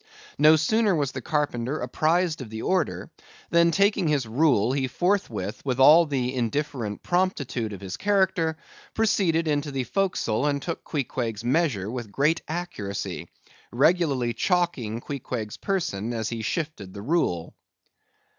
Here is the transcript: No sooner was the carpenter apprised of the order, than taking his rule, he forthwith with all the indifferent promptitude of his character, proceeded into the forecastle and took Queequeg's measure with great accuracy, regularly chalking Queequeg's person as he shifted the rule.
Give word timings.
No 0.39 0.55
sooner 0.55 0.95
was 0.95 1.11
the 1.11 1.21
carpenter 1.21 1.77
apprised 1.79 2.41
of 2.41 2.49
the 2.49 2.63
order, 2.63 3.11
than 3.51 3.69
taking 3.69 4.07
his 4.07 4.25
rule, 4.25 4.71
he 4.71 4.87
forthwith 4.87 5.63
with 5.63 5.79
all 5.79 6.07
the 6.07 6.33
indifferent 6.33 7.03
promptitude 7.03 7.71
of 7.71 7.81
his 7.81 7.97
character, 7.97 8.57
proceeded 8.95 9.47
into 9.47 9.69
the 9.69 9.83
forecastle 9.83 10.47
and 10.47 10.59
took 10.59 10.83
Queequeg's 10.83 11.43
measure 11.43 11.87
with 11.91 12.11
great 12.11 12.41
accuracy, 12.47 13.29
regularly 13.71 14.33
chalking 14.33 15.01
Queequeg's 15.01 15.57
person 15.57 16.13
as 16.15 16.29
he 16.29 16.41
shifted 16.41 16.95
the 16.95 17.03
rule. 17.03 17.53